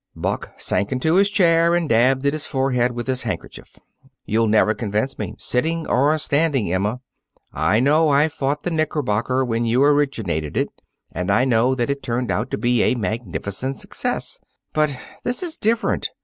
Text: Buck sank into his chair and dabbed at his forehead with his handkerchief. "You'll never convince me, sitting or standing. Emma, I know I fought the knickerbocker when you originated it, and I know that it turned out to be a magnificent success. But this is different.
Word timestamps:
Buck 0.15 0.59
sank 0.59 0.91
into 0.91 1.13
his 1.13 1.29
chair 1.29 1.75
and 1.75 1.87
dabbed 1.87 2.25
at 2.25 2.33
his 2.33 2.47
forehead 2.47 2.93
with 2.93 3.05
his 3.05 3.21
handkerchief. 3.21 3.77
"You'll 4.25 4.47
never 4.47 4.73
convince 4.73 5.15
me, 5.19 5.35
sitting 5.37 5.85
or 5.85 6.17
standing. 6.17 6.73
Emma, 6.73 7.01
I 7.53 7.79
know 7.81 8.09
I 8.09 8.27
fought 8.27 8.63
the 8.63 8.71
knickerbocker 8.71 9.45
when 9.45 9.65
you 9.65 9.83
originated 9.83 10.57
it, 10.57 10.69
and 11.11 11.29
I 11.29 11.45
know 11.45 11.75
that 11.75 11.91
it 11.91 12.01
turned 12.01 12.31
out 12.31 12.49
to 12.49 12.57
be 12.57 12.81
a 12.81 12.95
magnificent 12.95 13.77
success. 13.77 14.39
But 14.73 14.97
this 15.23 15.43
is 15.43 15.55
different. 15.55 16.09